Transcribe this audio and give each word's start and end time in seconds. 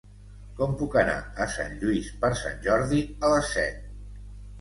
Com 0.59 0.71
puc 0.77 0.95
anar 1.01 1.17
a 1.45 1.45
Sant 1.55 1.75
Lluís 1.83 2.07
per 2.23 2.31
Sant 2.39 2.57
Jordi 2.69 3.03
a 3.29 3.31
les 3.35 3.53
set? 3.59 3.85